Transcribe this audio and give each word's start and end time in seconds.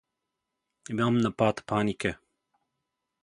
Imam 0.93 1.17
napad 1.25 1.61
panike. 1.71 2.13